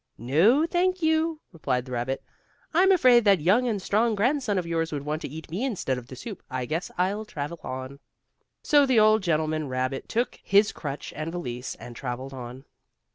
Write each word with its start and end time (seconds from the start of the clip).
"No, 0.17 0.65
thank 0.65 1.03
you," 1.03 1.41
replied 1.53 1.85
the 1.85 1.91
rabbit. 1.91 2.23
"I'm 2.73 2.91
afraid 2.91 3.23
that 3.25 3.39
young 3.39 3.67
and 3.67 3.79
strong 3.79 4.15
grandson 4.15 4.57
of 4.57 4.65
yours 4.65 4.91
would 4.91 5.05
want 5.05 5.21
to 5.21 5.27
eat 5.27 5.51
me 5.51 5.63
instead 5.63 5.99
of 5.99 6.07
the 6.07 6.15
soup, 6.15 6.41
I 6.49 6.65
guess 6.65 6.89
I'll 6.97 7.23
travel 7.23 7.59
on." 7.63 7.99
So 8.63 8.87
the 8.87 8.99
old 8.99 9.21
gentleman 9.21 9.67
rabbit 9.67 10.09
took 10.09 10.39
his 10.41 10.71
crutch 10.71 11.13
and 11.15 11.31
valise 11.31 11.75
and 11.75 11.95
traveled 11.95 12.33
on. 12.33 12.65